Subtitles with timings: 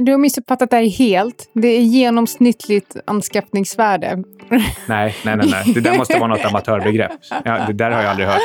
[0.00, 1.50] du har missuppfattat det här helt.
[1.54, 4.22] Det är genomsnittligt anskaffningsvärde.
[4.50, 5.72] Nej, nej, nej, nej.
[5.74, 7.12] Det där måste vara något amatörbegrepp.
[7.44, 8.40] Ja, det där har jag aldrig hört.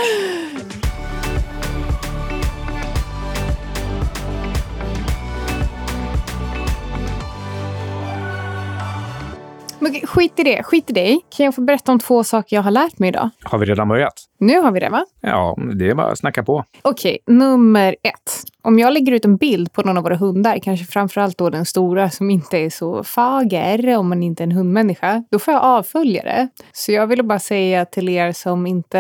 [9.80, 10.64] Men skit i det.
[10.64, 11.20] Skit i dig.
[11.38, 13.30] Kan jag få berätta om två saker jag har lärt mig idag?
[13.44, 14.14] Har vi redan börjat?
[14.40, 15.06] Nu har vi det, va?
[15.22, 16.64] Ja, det är bara att snacka på.
[16.82, 18.44] Okej, nummer ett.
[18.62, 21.66] Om jag lägger ut en bild på någon av våra hundar, kanske framförallt då den
[21.66, 25.64] stora som inte är så fager om man inte är en hundmänniska, då får jag
[25.64, 26.48] avföljare.
[26.72, 28.98] Så jag ville bara säga till er som inte,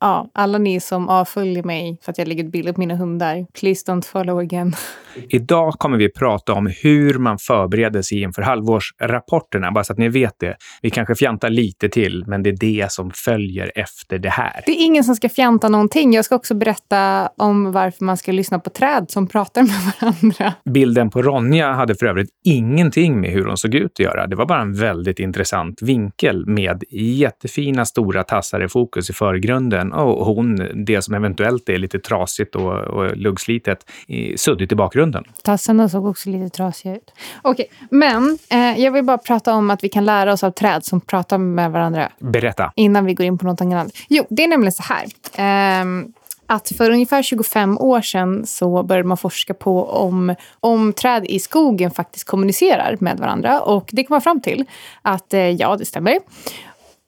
[0.00, 3.46] ja, alla ni som avföljer mig för att jag lägger ut bilder på mina hundar,
[3.60, 4.74] please don't follow again.
[5.28, 10.08] Idag kommer vi prata om hur man förbereder sig inför halvårsrapporterna, bara så att ni
[10.08, 10.56] vet det.
[10.82, 14.62] Vi kanske fjantar lite till, men det är det som följer efter det här.
[14.68, 16.12] Det är ingen som ska fjanta någonting.
[16.12, 20.54] Jag ska också berätta om varför man ska lyssna på träd som pratar med varandra.
[20.64, 24.26] Bilden på Ronja hade för övrigt ingenting med hur hon såg ut att göra.
[24.26, 29.92] Det var bara en väldigt intressant vinkel med jättefina stora tassar i fokus i förgrunden
[29.92, 35.24] och hon, det som eventuellt är lite trasigt och, och luggslitet, i- suddigt i bakgrunden.
[35.44, 37.10] Tassarna såg också lite trasiga ut.
[37.42, 40.84] Okej, men eh, jag vill bara prata om att vi kan lära oss av träd
[40.84, 42.72] som pratar med varandra Berätta.
[42.76, 43.88] innan vi går in på något annat.
[44.08, 45.80] Jo, det är nämligen så här.
[45.82, 46.12] Um,
[46.50, 51.38] att för ungefär 25 år sedan så började man forska på om, om träd i
[51.38, 53.60] skogen faktiskt kommunicerar med varandra.
[53.60, 54.64] Och det kom man fram till
[55.02, 56.18] att eh, ja, det stämmer.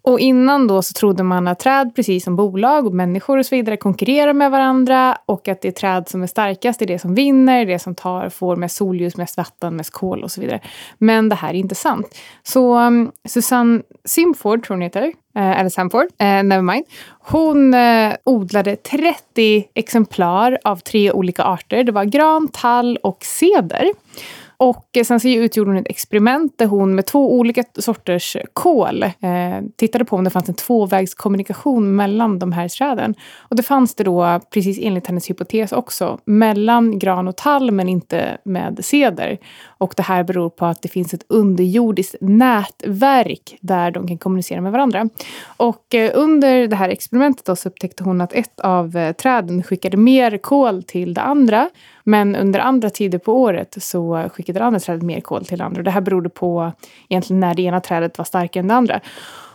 [0.02, 3.54] Och innan då så trodde man att träd, precis som bolag och människor och så
[3.54, 7.66] vidare, konkurrerar med varandra och att det träd som är starkast är det som vinner,
[7.66, 10.60] det som tar, får mest solljus, mest vatten, mest kol och så vidare.
[10.98, 12.18] Men det här är inte sant.
[12.42, 16.84] Så um, Susanne Simford, tror hon heter, Eh, eller Samford, eh, never mind.
[17.20, 21.84] Hon eh, odlade 30 exemplar av tre olika arter.
[21.84, 23.91] Det var gran, tall och ceder.
[24.62, 29.11] Och sen så utgjorde hon ett experiment där hon med två olika sorters kol eh,
[29.77, 33.14] tittade på om det fanns en tvåvägskommunikation mellan de här träden.
[33.39, 37.89] Och det fanns det då, precis enligt hennes hypotes också, mellan gran och tall men
[37.89, 39.39] inte med ceder.
[39.67, 44.61] Och det här beror på att det finns ett underjordiskt nätverk där de kan kommunicera
[44.61, 45.08] med varandra.
[45.57, 49.63] Och eh, under det här experimentet då så upptäckte hon att ett av eh, träden
[49.63, 51.70] skickade mer kol till det andra.
[52.10, 55.64] Men under andra tider på året så skickade det andra trädet mer kol till det
[55.64, 55.82] andra.
[55.82, 56.72] Det här berodde på
[57.08, 59.00] egentligen när det ena trädet var starkare än det andra.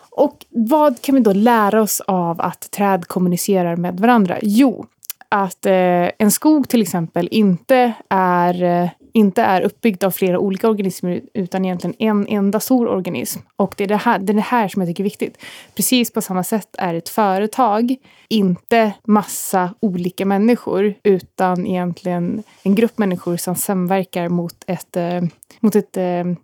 [0.09, 4.37] Och vad kan vi då lära oss av att träd kommunicerar med varandra?
[4.41, 4.85] Jo,
[5.29, 10.69] att eh, en skog till exempel inte är, eh, inte är uppbyggd av flera olika
[10.69, 13.39] organismer utan egentligen en enda stor organism.
[13.55, 15.37] Och det är det här, det är det här som jag tycker är viktigt.
[15.75, 17.95] Precis på samma sätt är ett företag
[18.29, 25.21] inte massa olika människor utan egentligen en grupp människor som samverkar mot ett, eh,
[25.59, 26.03] mot ett eh,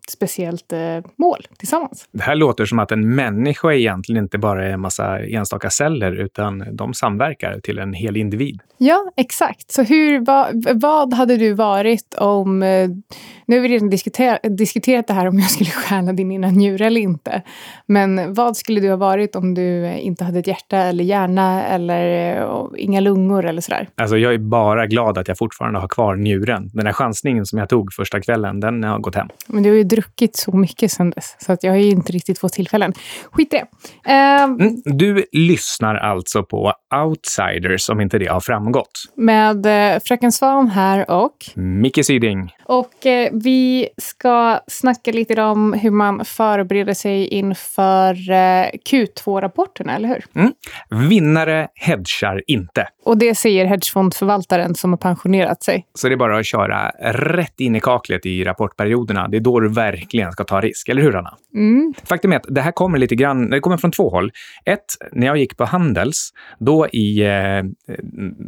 [0.10, 0.80] speciellt eh,
[1.18, 2.08] mål tillsammans.
[2.12, 6.12] Det här låter som att en människa egentligen inte bara är en massa enstaka celler,
[6.12, 8.60] utan de samverkar till en hel individ.
[8.78, 9.72] Ja, exakt.
[9.72, 12.64] Så hur, vad, vad hade du varit om...
[12.64, 12.90] eh,
[13.46, 16.86] Nu har vi redan diskuterat, diskuterat det här om jag skulle stjäla din ena njure
[16.86, 17.42] eller inte.
[17.86, 22.38] Men vad skulle du ha varit om du inte hade ett hjärta eller hjärna eller
[22.42, 23.90] eh, inga lungor eller sådär?
[23.96, 26.70] Alltså, jag är bara glad att jag fortfarande har kvar njuren.
[26.74, 29.28] Den här chansningen som jag tog första kvällen, den har gått hem.
[29.48, 32.12] Men du har ju druckit så mycket sen dess, så att jag har ju inte
[32.12, 32.94] riktigt fått tillfällen.
[33.32, 33.66] Skit i det.
[34.12, 38.92] Eh, Mm, du lyssnar alltså på Outsiders, om inte det har framgått.
[39.16, 41.36] med eh, Fröken Svan här och...
[41.56, 42.54] Micke Syding.
[42.64, 50.08] Och eh, vi ska snacka lite om hur man förbereder sig inför eh, Q2-rapporterna, eller
[50.08, 50.26] hur?
[50.36, 50.54] Mm.
[51.10, 52.88] Vinnare hedgar inte.
[53.06, 55.86] Och det säger hedgefondförvaltaren som har pensionerat sig.
[55.94, 59.28] Så det är bara att köra rätt in i kaklet i rapportperioderna.
[59.28, 61.38] Det är då du verkligen ska ta risk, eller hur Anna?
[61.54, 61.94] Mm.
[62.04, 64.32] Faktum är att det här kommer lite grann, det kommer från två håll.
[64.66, 66.30] Ett, när jag gick på Handels,
[66.60, 67.30] då i, eh,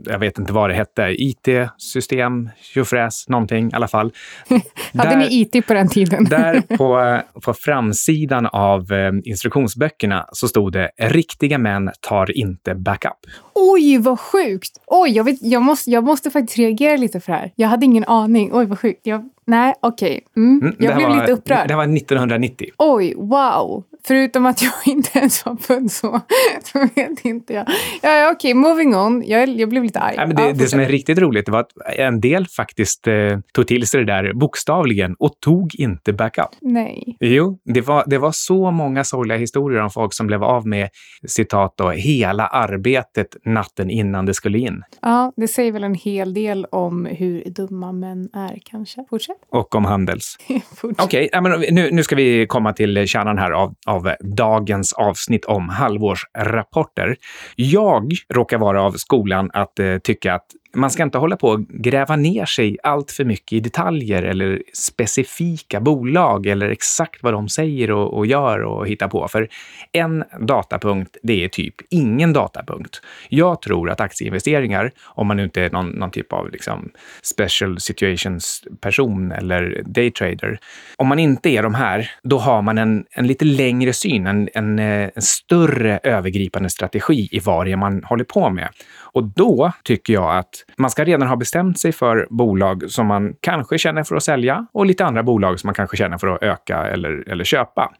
[0.05, 4.11] jag vet inte vad det hette, IT-system, tjofräs, någonting i alla fall.
[4.93, 6.23] Hade Där- ni IT på den tiden?
[6.25, 13.17] Där på, på framsidan av eh, instruktionsböckerna så stod det “Riktiga män tar inte backup”.
[13.55, 14.71] Oj, vad sjukt!
[14.87, 17.51] Oj, jag, vet, jag, måste, jag måste faktiskt reagera lite för det här.
[17.55, 18.49] Jag hade ingen aning.
[18.53, 18.99] Oj, vad sjukt.
[19.03, 20.25] Jag, nej, okej.
[20.37, 20.61] Mm.
[20.61, 21.67] Mm, det Jag blev var, lite upprörd.
[21.67, 22.67] Det här var 1990.
[22.77, 23.83] Oj, wow!
[24.05, 26.21] Förutom att jag inte ens var född så,
[26.63, 27.65] så vet inte jag.
[28.01, 29.23] Ja, ja okej, moving on.
[29.25, 30.15] Jag, jag blev lite arg.
[30.17, 33.13] Nej, men det, Ja, det som är riktigt roligt var att en del faktiskt eh,
[33.53, 36.49] tog till sig det där bokstavligen och tog inte backup.
[36.61, 37.17] Nej.
[37.19, 40.89] Jo, det var, det var så många sorgliga historier om folk som blev av med
[41.27, 44.83] citat då, hela arbetet natten innan det skulle in.
[45.01, 49.05] Ja, det säger väl en hel del om hur dumma män är kanske.
[49.09, 49.32] Fortsätt.
[49.39, 49.49] Fortsätt.
[49.49, 50.37] Och om Handels.
[50.97, 55.69] Okej, okay, nu, nu ska vi komma till kärnan här av, av dagens avsnitt om
[55.69, 57.15] halvårsrapporter.
[57.55, 60.45] Jag råkar vara av skolan att eh, tycka att
[60.75, 64.63] man ska inte hålla på och gräva ner sig allt för mycket i detaljer eller
[64.73, 69.27] specifika bolag eller exakt vad de säger och, och gör och hittar på.
[69.27, 69.47] För
[69.91, 73.01] en datapunkt, det är typ ingen datapunkt.
[73.29, 76.89] Jag tror att aktieinvesteringar, om man nu inte är någon, någon typ av liksom
[77.21, 80.59] special situations person eller daytrader,
[80.97, 84.49] om man inte är de här, då har man en, en lite längre syn, en,
[84.53, 88.69] en, eh, en större övergripande strategi i vad det är man håller på med.
[89.13, 93.33] Och då tycker jag att man ska redan ha bestämt sig för bolag som man
[93.39, 96.43] kanske känner för att sälja och lite andra bolag som man kanske känner för att
[96.43, 97.93] öka eller, eller köpa.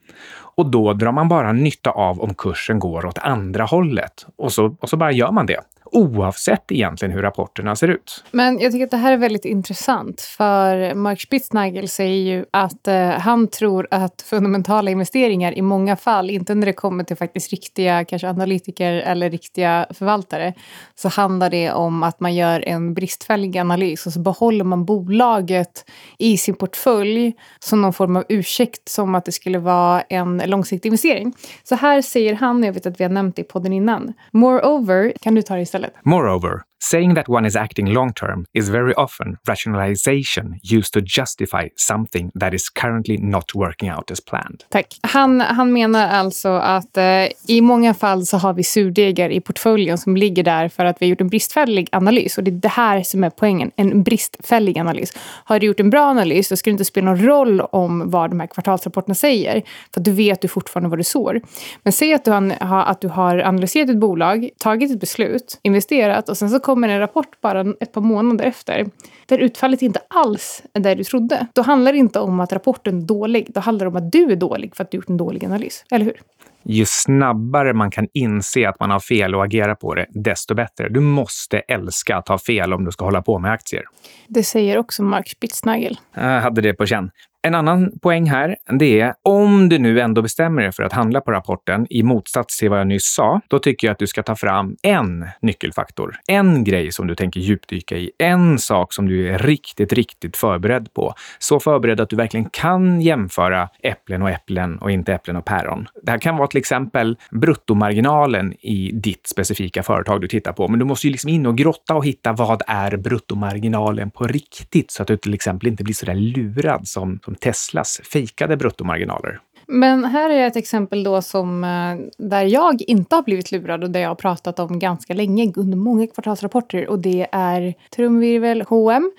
[0.56, 4.26] Och då drar man bara nytta av om kursen går åt andra hållet.
[4.38, 5.60] Och så, och så bara gör man det
[5.94, 8.24] oavsett egentligen hur rapporterna ser ut.
[8.32, 12.88] Men jag tycker att det här är väldigt intressant, för Mark Spitznagel säger ju att
[12.88, 17.52] eh, han tror att fundamentala investeringar i många fall, inte när det kommer till faktiskt
[17.52, 20.54] riktiga kanske analytiker eller riktiga förvaltare,
[20.96, 25.86] så handlar det om att man gör en bristfällig analys och så behåller man bolaget
[26.18, 30.90] i sin portfölj som någon form av ursäkt som att det skulle vara en långsiktig
[30.90, 31.34] investering.
[31.64, 34.14] Så här säger han, jag vet att vi har nämnt det i podden innan.
[34.32, 35.83] Moreover, kan du ta det istället?
[35.84, 36.06] Istället.
[36.06, 41.70] Moreover, saying that one is acting long term is very often rationalization used to justify
[41.76, 44.64] something that is currently not working out as planned.
[44.70, 45.00] Tack.
[45.02, 47.04] Han, han menar alltså att eh,
[47.48, 51.06] i många fall så har vi surdegar i portföljen som ligger där för att vi
[51.06, 52.38] har gjort en bristfällig analys.
[52.38, 55.14] Och det är det här som är poängen, en bristfällig analys.
[55.46, 58.30] Har du gjort en bra analys så ska det inte spela någon roll om vad
[58.30, 59.62] de här kvartalsrapporterna säger.
[59.94, 61.42] För du vet du fortfarande vad du sår.
[61.84, 66.30] Men säg att du, har, att du har analyserat ett bolag, tagit ett beslut, investerat
[66.30, 68.86] och sen så kommer en rapport bara ett par månader efter
[69.26, 71.48] där utfallet inte alls är det du trodde.
[71.54, 73.48] Då handlar det inte om att rapporten är dålig.
[73.50, 75.86] Då handlar det om att du är dålig för att du gjort en dålig analys.
[75.92, 76.22] Eller hur?
[76.64, 80.90] Ju snabbare man kan inse att man har fel och agera på det, desto bättre.
[80.90, 83.84] Du måste älska att ha fel om du ska hålla på med aktier.
[84.28, 86.00] Det säger också Mark Spitznagel.
[86.16, 87.12] Jag hade det på känn.
[87.46, 91.22] En annan poäng här, det är om du nu ändå bestämmer dig för att handla
[91.22, 94.24] på rapporten i motsats till vad jag nyss sa, då tycker jag att du ska
[94.24, 96.16] ta fram en nyckelfaktor.
[96.28, 98.12] En grej som du tänker djupdyka i.
[98.20, 101.14] En sak som du är riktigt, riktigt förberedd på.
[101.40, 105.88] Så förberedd att du verkligen kan jämföra äpplen och äpplen och inte äpplen och päron.
[106.04, 110.68] Det här kan vara till exempel bruttomarginalen i ditt specifika företag du tittar på.
[110.68, 114.92] Men du måste ju liksom in och grotta och hitta vad är bruttomarginalen på riktigt
[114.92, 119.40] så att du till exempel inte blir så där lurad som, som Teslas fejkade bruttomarginaler.
[119.68, 123.90] Men här är ett exempel då som eh, där jag inte har blivit lurad och
[123.90, 129.12] där jag har pratat om ganska länge under många kvartalsrapporter och det är trumvirvel H&M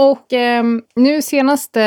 [0.00, 1.80] och ehm, eh, nu senaste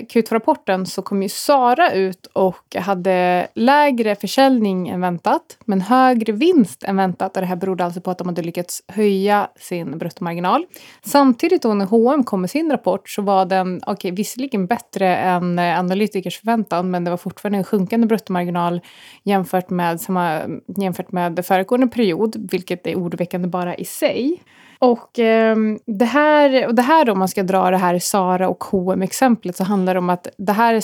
[0.00, 6.82] Q2-rapporten så kom ju Sara ut och hade lägre försäljning än väntat, men högre vinst
[6.82, 7.36] än väntat.
[7.36, 10.66] Och det här berodde alltså på att de hade lyckats höja sin bruttomarginal.
[11.04, 15.16] Samtidigt då när H&M kom med sin rapport så var den, okej, okay, visserligen bättre
[15.16, 18.80] än eh, analytikers förväntan, men det var fortfarande en sjunkande bruttomarginal
[19.22, 20.40] jämfört med, samma,
[20.76, 24.42] jämfört med föregående period, vilket är oroväckande bara i sig.
[24.80, 28.48] Och, eh, det här, och det här då, om man ska dra det här Sara
[28.48, 30.82] och H&M exemplet så handlar det om att det här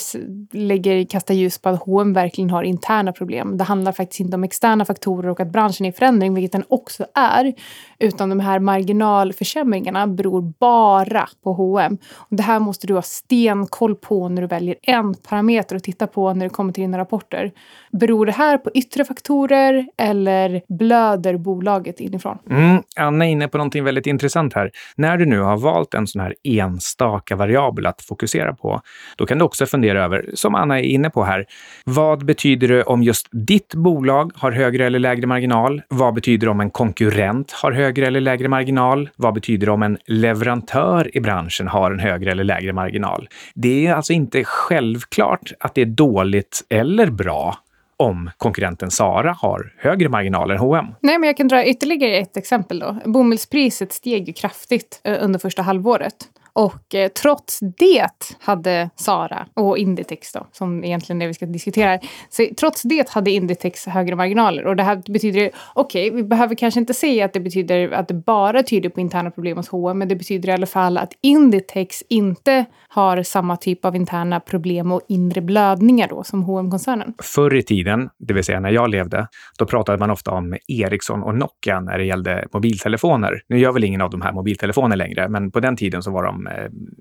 [0.57, 3.57] lägger, kastar ljus på att H&M verkligen har interna problem.
[3.57, 6.63] Det handlar faktiskt inte om externa faktorer och att branschen är i förändring, vilket den
[6.67, 7.53] också är.
[7.99, 11.97] Utan de här marginalförsämringarna beror bara på H&M.
[12.15, 16.07] Och det här måste du ha stenkoll på när du väljer en parameter att titta
[16.07, 17.51] på när det kommer till dina rapporter.
[17.91, 22.37] Beror det här på yttre faktorer eller blöder bolaget inifrån?
[22.49, 24.71] Mm, Anna är inne på någonting väldigt intressant här.
[24.95, 28.81] När du nu har valt en sån här enstaka variabel att fokusera på,
[29.17, 31.45] då kan du också fundera över, som Anna är inne på här,
[31.83, 35.81] vad betyder det om just ditt bolag har högre eller lägre marginal?
[35.89, 39.09] Vad betyder det om en konkurrent har högre eller lägre marginal?
[39.15, 43.27] Vad betyder det om en leverantör i branschen har en högre eller lägre marginal?
[43.55, 47.57] Det är alltså inte självklart att det är dåligt eller bra
[47.97, 50.85] om konkurrenten Sara har högre marginaler än H&M.
[51.01, 52.79] Nej, men jag kan dra ytterligare ett exempel.
[52.79, 52.97] då.
[53.05, 56.15] Bomullspriset steg ju kraftigt eh, under första halvåret.
[56.55, 58.09] Och eh, trots det
[58.39, 63.09] hade Sara och Inditex då, som egentligen är det vi ska diskutera, så trots det
[63.09, 64.65] hade Inditex högre marginaler.
[64.65, 68.07] Och det här betyder, okej, okay, vi behöver kanske inte säga att det betyder att
[68.07, 71.13] det bara tyder på interna problem hos H&M, men det betyder i alla fall att
[71.21, 77.13] Inditex inte har samma typ av interna problem och inre blödningar då som hm koncernen
[77.23, 81.23] Förr i tiden, det vill säga när jag levde, då pratade man ofta om Ericsson
[81.23, 83.41] och Nokia när det gällde mobiltelefoner.
[83.47, 86.23] Nu gör väl ingen av de här mobiltelefoner längre, men på den tiden så var
[86.23, 86.44] de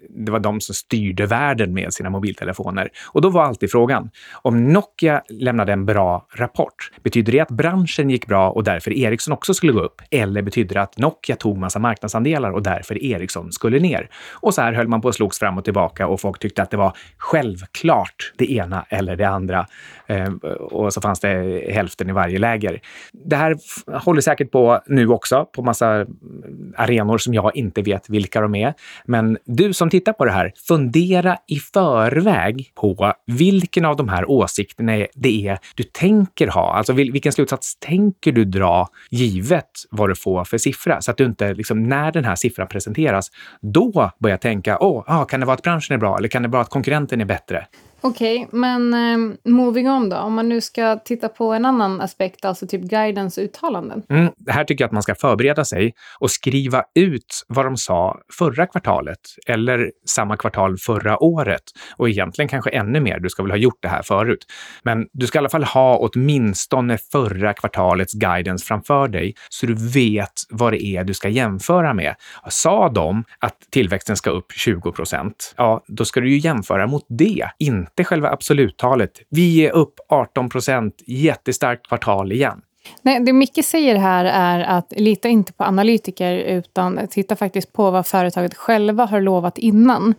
[0.08, 2.88] det var de som styrde världen med sina mobiltelefoner.
[3.12, 4.10] Och då var alltid frågan,
[4.42, 9.34] om Nokia lämnade en bra rapport, betyder det att branschen gick bra och därför Ericsson
[9.34, 10.02] också skulle gå upp?
[10.10, 14.10] Eller betyder det att Nokia tog massa marknadsandelar och därför Ericsson skulle ner?
[14.32, 16.70] Och så här höll man på och slogs fram och tillbaka och folk tyckte att
[16.70, 19.66] det var självklart det ena eller det andra.
[20.06, 22.80] Eh, och så fanns det hälften i varje läger.
[23.12, 23.56] Det här
[23.98, 26.06] håller säkert på nu också på massa
[26.76, 28.74] arenor som jag inte vet vilka de är.
[29.04, 34.31] Men du som tittar på det här, fundera i förväg på vilken av de här
[34.31, 36.73] åsikterna det är du tänker ha.
[36.75, 41.00] Alltså vilken slutsats tänker du dra givet vad du får för siffra?
[41.00, 45.26] Så att du inte, liksom, när den här siffran presenteras, då börjar tänka, åh, oh,
[45.26, 47.67] kan det vara att branschen är bra eller kan det vara att konkurrenten är bättre?
[48.06, 50.16] Okej, okay, men um, moving on då.
[50.16, 54.02] Om man nu ska titta på en annan aspekt, alltså typ guidens uttalanden.
[54.08, 58.18] Mm, här tycker jag att man ska förbereda sig och skriva ut vad de sa
[58.32, 61.62] förra kvartalet eller samma kvartal förra året.
[61.96, 63.18] Och egentligen kanske ännu mer.
[63.18, 64.46] Du ska väl ha gjort det här förut.
[64.82, 69.75] Men du ska i alla fall ha åtminstone förra kvartalets guidance framför dig så du
[69.75, 72.14] vet vad det är du ska jämföra med.
[72.49, 77.06] Sa de att tillväxten ska upp 20 procent, ja, då ska du ju jämföra mot
[77.08, 79.10] det, inte inte själva absoluttalet.
[79.30, 82.60] Vi är upp 18 procent, jättestarkt kvartal igen.
[83.02, 87.90] Nej, det Micke säger här är att lita inte på analytiker utan titta faktiskt på
[87.90, 90.14] vad företaget själva har lovat innan.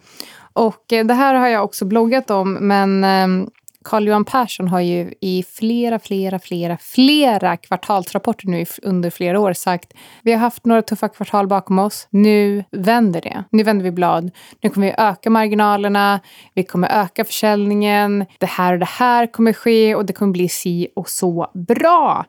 [0.53, 3.49] Och eh, det här har jag också bloggat om, men ehm,
[3.85, 9.93] Carl-Johan Persson har ju i flera, flera, flera, flera kvartalsrapporter nu under flera år sagt
[10.23, 12.07] vi har haft några tuffa kvartal bakom oss.
[12.09, 13.43] Nu vänder det.
[13.51, 14.31] Nu vänder vi blad.
[14.61, 16.19] Nu kommer vi öka marginalerna.
[16.53, 18.25] Vi kommer öka försäljningen.
[18.39, 22.25] Det här och det här kommer ske och det kommer bli si och så bra.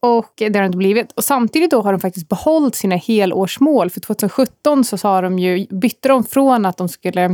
[0.00, 1.12] Och det har det inte blivit.
[1.12, 3.90] Och samtidigt då har de faktiskt behållit sina helårsmål.
[3.90, 7.24] För 2017 så sa de ju, bytte de från att de skulle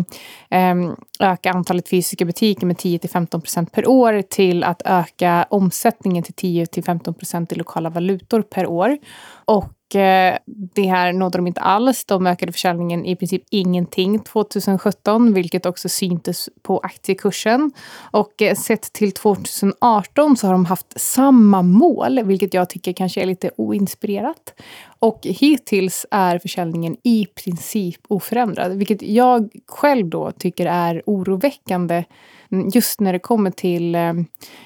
[0.51, 0.75] eh,
[1.21, 6.35] öka antalet fysiska butiker med 10 15 procent per år till att öka omsättningen till
[6.35, 8.99] 10 15 procent i lokala valutor per år.
[9.45, 9.73] Och
[10.75, 12.05] det här nådde de inte alls.
[12.05, 17.73] De ökade försäljningen i princip ingenting 2017, vilket också syntes på aktiekursen.
[18.11, 23.23] Och eh, sett till 2018 så har de haft samma mål, vilket jag tycker kanske
[23.23, 24.55] är lite oinspirerat.
[24.99, 32.05] Och hittills är försäljningen i princip oförändrad, vilket jag själv då tycker är oroväckande
[32.55, 34.13] Mm, just när det kommer till, eh,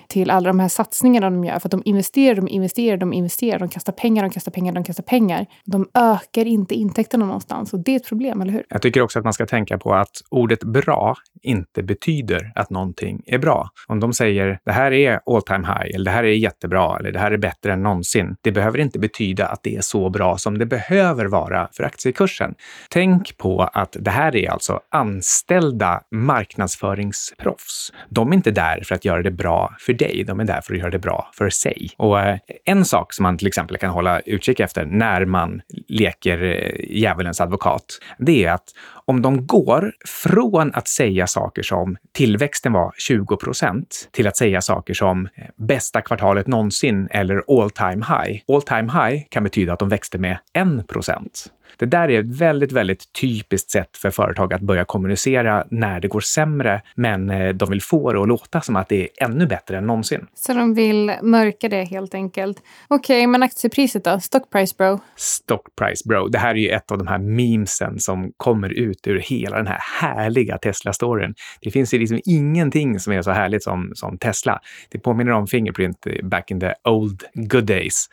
[0.08, 1.58] till alla de här satsningarna de gör.
[1.58, 3.58] För att de investerar, de investerar, de investerar.
[3.58, 5.46] De kastar pengar, de kastar pengar, de kastar pengar.
[5.64, 8.64] De ökar inte intäkterna någonstans och det är ett problem, eller hur?
[8.68, 13.22] Jag tycker också att man ska tänka på att ordet bra inte betyder att någonting
[13.26, 13.70] är bra.
[13.86, 17.12] Om de säger det här är all time high eller det här är jättebra eller
[17.12, 18.36] det här är bättre än någonsin.
[18.40, 22.54] Det behöver inte betyda att det är så bra som det behöver vara för aktiekursen.
[22.90, 27.77] Tänk på att det här är alltså anställda marknadsföringsproffs.
[28.08, 30.24] De är inte där för att göra det bra för dig.
[30.26, 31.90] De är där för att göra det bra för sig.
[31.96, 36.42] Och eh, en sak som man till exempel kan hålla utkik efter när man leker
[36.42, 37.84] eh, djävulens advokat,
[38.18, 38.68] det är att
[39.04, 44.60] om de går från att säga saker som tillväxten var 20 procent till att säga
[44.60, 48.42] saker som eh, bästa kvartalet någonsin eller all time high.
[48.48, 51.52] All time high kan betyda att de växte med 1 procent.
[51.76, 56.08] Det där är ett väldigt, väldigt typiskt sätt för företag att börja kommunicera när det
[56.08, 59.46] går sämre, men eh, de vill få det att låta som att det är ännu
[59.46, 60.26] bättre än någonsin.
[60.34, 62.62] Så de vill mörka det helt enkelt.
[62.88, 64.20] Okej, okay, men aktiepriset då?
[64.20, 65.00] Stock price bro?
[65.16, 66.28] Stock price bro.
[66.28, 69.66] Det här är ju ett av de här memesen som kommer ut ur hela den
[69.66, 71.34] här härliga Tesla-storyn.
[71.60, 74.60] Det finns ju liksom ingenting som är så härligt som, som Tesla.
[74.90, 78.08] Det påminner om Fingerprint back in the old good days.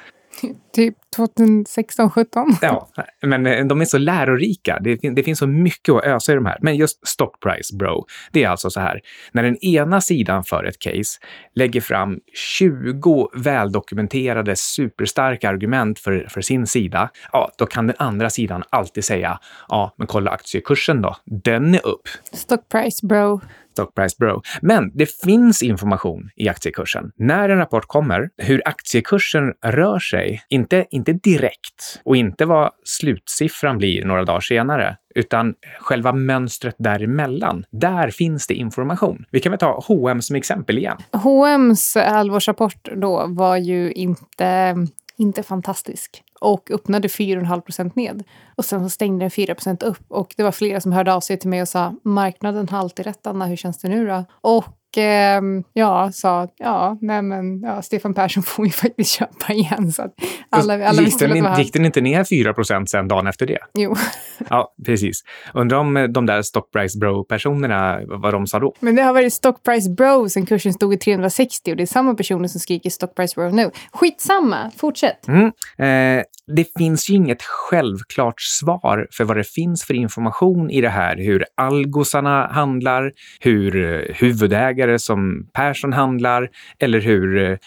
[0.74, 2.58] Typ 2016, 17.
[2.62, 2.90] Ja,
[3.22, 4.80] men eh, de är så lärorika.
[4.84, 6.58] Det, det, finns så mycket att ösa i de här.
[6.62, 8.06] Men just stock price, bro.
[8.32, 9.02] Det är alltså så här.
[9.32, 11.20] När den ena sidan för ett case
[11.56, 12.20] lägger fram
[12.60, 19.06] 20 väldokumenterade superstarka argument för, för sin sida, ja, då kan den andra sidan alltid
[19.06, 21.16] säga, ja, men kolla aktiekursen då.
[21.26, 22.08] Den är upp.
[22.34, 23.42] Stock price, bro.
[23.76, 24.42] Stock Price Bro.
[24.62, 27.12] Men det finns information i aktiekursen.
[27.18, 33.78] När en rapport kommer, hur aktiekursen rör sig, inte, inte direkt och inte vad slutsiffran
[33.78, 37.66] blir några dagar senare, utan själva mönstret däremellan.
[37.72, 39.26] Där finns det information.
[39.32, 40.98] Vi kan väl ta H&M som exempel igen.
[41.12, 44.76] H&M's halvårsrapport då var ju inte,
[45.18, 48.24] inte fantastisk och öppnade 4,5 procent ned.
[48.56, 50.04] Och sen så stängde den 4 procent upp.
[50.08, 53.06] Och det var flera som hörde av sig till mig och sa marknaden har alltid
[53.06, 53.46] rätt, Anna.
[53.46, 54.26] Hur känns det nu då?
[54.42, 54.66] Och
[54.96, 55.42] och eh,
[55.74, 59.92] ja, sa ja, nej men ja, Stefan Persson får ju faktiskt köpa igen.
[59.92, 60.10] Så
[60.50, 63.60] alla, alla gick, den, gick den inte ner 4% sen dagen efter det?
[63.74, 63.96] Jo.
[64.50, 65.24] Ja, precis.
[65.54, 68.74] Undrar om de där Stockprice Bro-personerna, vad de sa då?
[68.80, 72.14] Men det har varit Stockprice Bro sen kursen stod i 360 och det är samma
[72.14, 73.72] personer som skriker Stockprice Bro nu.
[73.94, 75.28] Skitsamma, fortsätt.
[75.28, 75.46] Mm.
[75.78, 80.90] Eh, det finns ju inget självklart svar för vad det finns för information i det
[80.90, 81.18] här.
[81.18, 87.58] Hur algosarna handlar, hur eh, huvudägare som Persson handlar eller hur eh,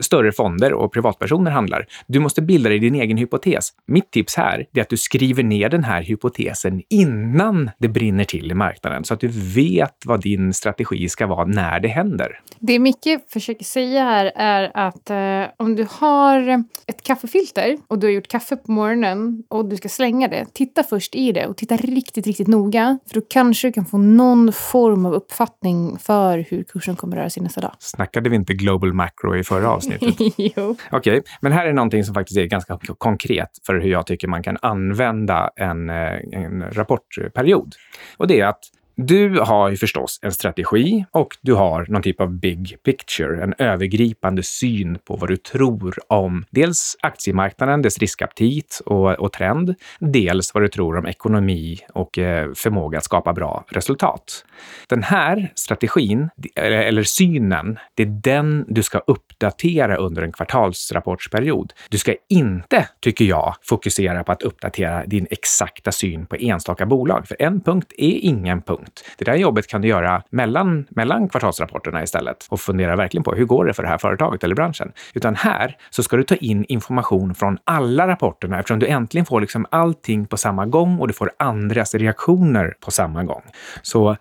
[0.00, 1.86] större fonder och privatpersoner handlar.
[2.06, 3.68] Du måste bilda dig din egen hypotes.
[3.86, 8.50] Mitt tips här är att du skriver ner den här hypotesen innan det brinner till
[8.50, 12.40] i marknaden så att du vet vad din strategi ska vara när det händer.
[12.58, 18.06] Det Micke försöker säga här är att eh, om du har ett kaffefilter och du
[18.06, 21.56] har gjort kaffe på morgonen och du ska slänga det, titta först i det och
[21.56, 22.98] titta riktigt, riktigt noga.
[23.06, 27.30] För då kanske du kan få någon form av uppfattning för hur kursen kommer röra
[27.30, 27.72] sig nästa dag.
[27.78, 30.14] Snackade vi inte global macro i förra avsnittet?
[30.36, 30.76] jo.
[30.92, 31.22] Okej, okay.
[31.40, 34.56] men här är någonting som faktiskt är ganska konkret för hur jag tycker man kan
[34.62, 37.74] använda en, eh, en rapportperiod.
[38.16, 38.60] Och det är att
[38.96, 43.54] du har ju förstås en strategi och du har någon typ av big picture, en
[43.58, 50.54] övergripande syn på vad du tror om dels aktiemarknaden, dess riskaptit och, och trend, dels
[50.54, 54.44] vad du tror om ekonomi och eh, förmåga att skapa bra resultat.
[54.88, 61.72] Den här strategin, eller, eller synen, det är den du ska uppdatera under en kvartalsrapportsperiod.
[61.88, 67.28] Du ska inte, tycker jag, fokusera på att uppdatera din exakta syn på enstaka bolag,
[67.28, 69.04] för en punkt är ingen punkt långt.
[69.18, 73.44] Det där jobbet kan du göra mellan, mellan kvartalsrapporterna istället och fundera verkligen på hur
[73.44, 74.92] går det för det här företaget eller branschen?
[75.14, 79.40] Utan här så ska du ta in information från alla rapporterna eftersom du äntligen får
[79.40, 83.42] liksom allting på samma gång och du får andras reaktioner på samma gång.
[83.82, 84.16] Så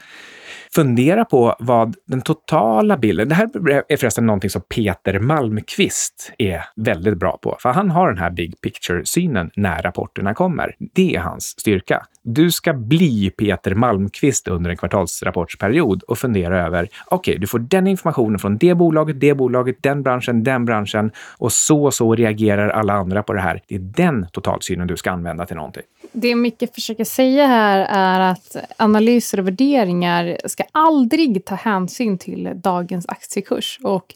[0.76, 3.30] fundera på vad den totala bilden...
[3.30, 3.50] Det här
[3.88, 8.30] är förresten någonting som Peter Malmqvist är väldigt bra på, för han har den här
[8.32, 10.76] big picture-synen när rapporterna kommer.
[10.94, 12.06] Det är hans styrka.
[12.24, 17.60] Du ska bli Peter Malmqvist under en kvartalsrapportsperiod och fundera över, okej, okay, du får
[17.60, 22.16] den informationen från det bolaget, det bolaget, den branschen, den branschen och så och så
[22.16, 23.62] reagerar alla andra på det här.
[23.68, 25.84] Det är den totalsynen du ska använda till någonting.
[26.12, 32.52] Det Micke försöker säga här är att analyser och värderingar ska aldrig ta hänsyn till
[32.56, 33.80] dagens aktiekurs.
[33.84, 34.16] Och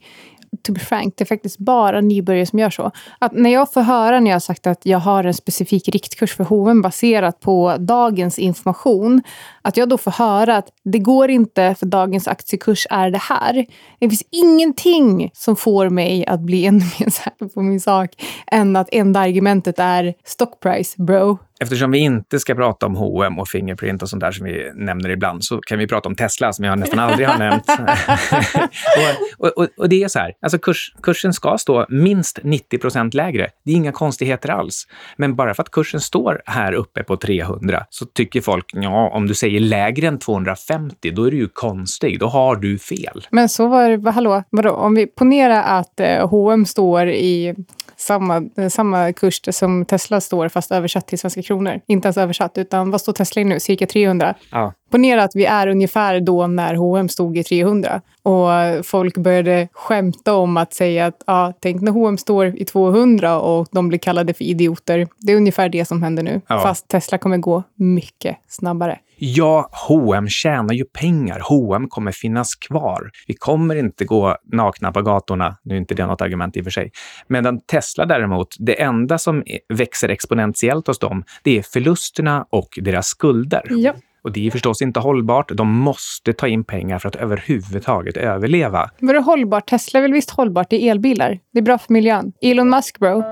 [0.63, 2.91] to be frank, det är faktiskt bara nybörjare som gör så.
[3.19, 6.35] Att när jag får höra när jag har sagt att jag har en specifik riktkurs
[6.35, 9.23] för hoven baserat på dagens information,
[9.61, 13.65] att jag då får höra att det går inte för dagens aktiekurs är det här.
[13.99, 18.09] Det finns ingenting som får mig att bli ännu mer säker på min sak
[18.51, 21.37] än att enda argumentet är stock price, bro.
[21.59, 25.09] Eftersom vi inte ska prata om H&M och Fingerprint och sånt där som vi nämner
[25.09, 27.65] ibland så kan vi prata om Tesla som jag nästan aldrig har nämnt.
[29.37, 33.13] och, och, och, det är så här, alltså kurs, kursen ska stå minst 90 procent
[33.13, 33.49] lägre.
[33.65, 34.87] Det är inga konstigheter alls.
[35.15, 39.27] Men bara för att kursen står här uppe på 300 så tycker folk, ja, om
[39.27, 42.19] du säger lägre än 250, då är du ju konstig.
[42.19, 43.27] Då har du fel.
[43.31, 44.71] Men så var det, hallå, vadå?
[44.71, 47.55] Om vi ponerar att eh, H&M står i
[47.97, 51.81] samma, samma kurs som Tesla står, fast översatt till svenska kronor.
[51.87, 53.59] Inte ens översatt, utan vad står Tesla i nu?
[53.59, 54.35] Cirka 300.
[54.51, 54.73] Ja.
[54.89, 58.49] Ponera att vi är ungefär då när H&M stod i 300 och
[58.85, 63.67] folk började skämta om att säga att ja, tänk när H&M står i 200 och
[63.71, 65.07] de blir kallade för idioter.
[65.19, 66.59] Det är ungefär det som händer nu, ja.
[66.59, 68.99] fast Tesla kommer gå mycket snabbare.
[69.19, 71.39] Ja, H&M tjänar ju pengar.
[71.39, 73.11] H&M kommer finnas kvar.
[73.27, 75.57] Vi kommer inte gå nakna på gatorna.
[75.63, 76.91] Nu är inte det något argument i och för sig.
[77.27, 83.07] Medan Tesla däremot, det enda som växer exponentiellt hos dem, det är förlusterna och deras
[83.07, 83.63] skulder.
[83.69, 83.93] Ja.
[84.23, 85.51] Och det är förstås inte hållbart.
[85.53, 88.89] De måste ta in pengar för att överhuvudtaget överleva.
[88.99, 89.69] Vadå hållbart?
[89.69, 90.69] Tesla är väl visst hållbart?
[90.69, 91.39] Det är elbilar.
[91.53, 92.33] Det är bra för miljön.
[92.41, 93.23] Elon Musk, bro.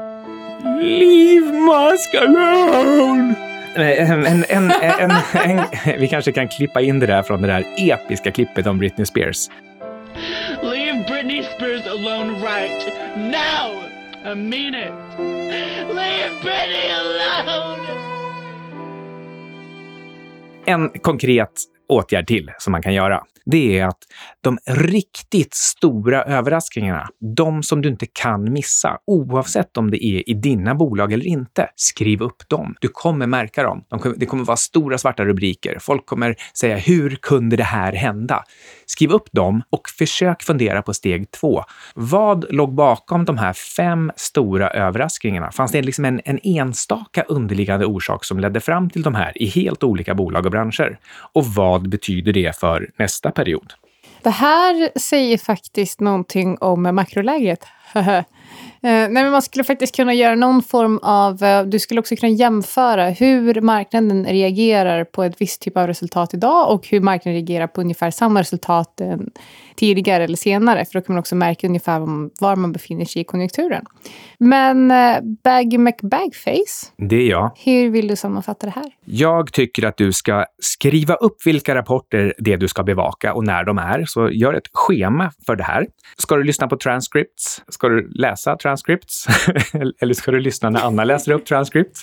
[0.81, 3.54] Leave Musk alone!
[3.75, 5.63] En, en, en, en,
[5.99, 9.49] vi kanske kan klippa in det där från det där episka klippet om Britney Spears.
[10.63, 13.83] Leave Britney Spears alone right now!
[14.31, 14.93] I mean it!
[15.95, 17.85] Leave Britney alone!
[20.65, 21.51] En konkret
[21.89, 23.99] åtgärd till som man kan göra det är att
[24.41, 30.33] de riktigt stora överraskningarna, de som du inte kan missa, oavsett om det är i
[30.33, 32.75] dina bolag eller inte, skriv upp dem.
[32.81, 33.83] Du kommer märka dem.
[33.89, 35.77] De kommer, det kommer vara stora svarta rubriker.
[35.79, 38.43] Folk kommer säga “Hur kunde det här hända?”
[38.85, 41.63] Skriv upp dem och försök fundera på steg två.
[41.93, 45.51] Vad låg bakom de här fem stora överraskningarna?
[45.51, 49.45] Fanns det liksom en, en enstaka underliggande orsak som ledde fram till de här i
[49.45, 50.99] helt olika bolag och branscher?
[51.33, 53.73] Och vad betyder det för nästa period?
[54.23, 57.67] Det här säger faktiskt någonting om makroläget.
[58.85, 61.43] Eh, nej, men man skulle faktiskt kunna göra någon form av...
[61.43, 66.33] Eh, du skulle också kunna jämföra hur marknaden reagerar på ett visst typ av resultat
[66.33, 69.17] idag och hur marknaden reagerar på ungefär samma resultat eh,
[69.75, 70.85] tidigare eller senare.
[70.85, 71.99] För då kan man också märka ungefär
[72.41, 73.85] var man befinner sig i konjunkturen.
[74.39, 74.93] Men
[75.43, 77.51] Baggy McBagface, det är jag.
[77.55, 78.85] Hur vill du sammanfatta det här?
[79.05, 83.43] Jag tycker att du ska skriva upp vilka rapporter det är du ska bevaka och
[83.43, 84.05] när de är.
[84.07, 85.87] Så gör ett schema för det här.
[86.17, 87.63] Ska du lyssna på transcripts?
[87.67, 89.27] Ska du läsa transcripts?
[90.01, 92.01] Eller ska du lyssna när Anna läser upp transcripts?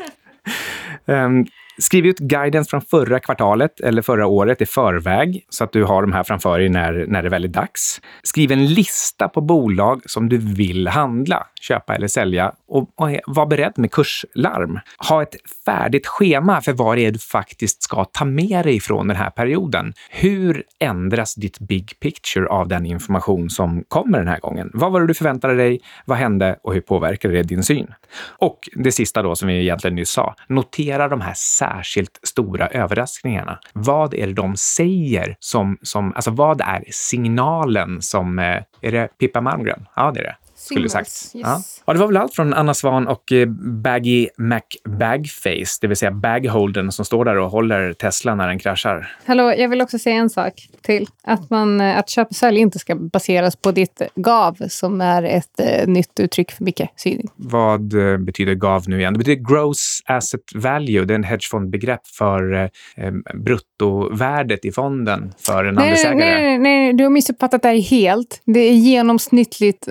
[1.06, 1.46] Um,
[1.78, 6.02] Skriv ut guidance från förra kvartalet eller förra året i förväg så att du har
[6.02, 8.00] de här framför dig när, när det är dags.
[8.22, 13.46] Skriv en lista på bolag som du vill handla, köpa eller sälja och, och var
[13.46, 14.80] beredd med kurslarm.
[15.08, 19.08] Ha ett färdigt schema för vad det är du faktiskt ska ta med dig från
[19.08, 19.92] den här perioden.
[20.10, 24.70] Hur ändras ditt big picture av den information som kommer den här gången?
[24.74, 25.80] Vad var det du förväntade dig?
[26.04, 27.94] Vad hände och hur påverkade det din syn?
[28.28, 33.58] Och det sista då som vi egentligen nyss sa, notera de här särskilt stora överraskningarna.
[33.72, 39.08] Vad är det de säger som, som alltså vad är signalen som, eh, är det
[39.18, 39.86] Pippa Malmgren?
[39.96, 41.08] Ja, det är det skulle sagt.
[41.08, 41.30] Yes.
[41.34, 41.62] Ja.
[41.86, 41.92] ja.
[41.92, 43.46] det var väl allt från Anna Svan och eh,
[43.82, 49.16] Baggy McBagface, det vill säga bagholden som står där och håller Tesla när den kraschar.
[49.24, 51.06] Hallå, jag vill också säga en sak till.
[51.24, 55.22] Att, man, eh, att köp och sälj inte ska baseras på ditt GAV som är
[55.22, 57.28] ett eh, nytt uttryck för mikrostyrning.
[57.36, 59.12] Vad eh, betyder GAV nu igen?
[59.12, 61.04] Det betyder Gross Asset Value.
[61.04, 66.16] Det är en hedgefondbegrepp för eh, bruttovärdet i fonden för en nej, andelsägare.
[66.16, 68.42] Nej, nej, nej, du har missuppfattat det här helt.
[68.44, 69.88] Det är genomsnittligt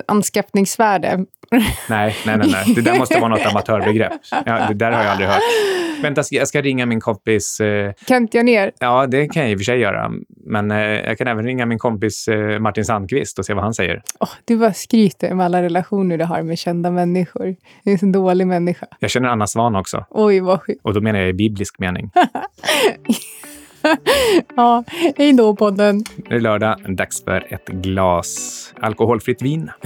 [0.61, 1.25] anskaffningsvärde.
[1.89, 2.75] Nej, nej, nej, nej.
[2.75, 4.13] Det där måste vara något amatörbegrepp.
[4.45, 5.41] Ja, det där har jag aldrig hört.
[6.01, 7.59] Vänta, jag ska ringa min kompis...
[7.59, 7.93] Eh...
[8.07, 8.71] Kent ner?
[8.79, 10.11] Ja, det kan jag i och för sig göra.
[10.45, 13.73] Men eh, jag kan även ringa min kompis eh, Martin Sandqvist och se vad han
[13.73, 14.01] säger.
[14.19, 17.55] Oh, du bara skryter med alla relationer du har med kända människor.
[17.83, 18.87] Du är en så dålig människa.
[18.99, 20.05] Jag känner Anna Svan också.
[20.09, 20.79] Oj, vad sjukt.
[20.83, 22.11] Och då menar jag i biblisk mening.
[24.55, 24.83] ja,
[25.17, 26.03] hej då podden.
[26.29, 29.71] Det är lördag, dags för ett glas alkoholfritt vin.